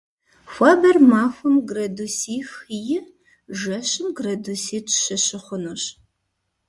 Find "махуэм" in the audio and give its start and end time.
1.11-1.55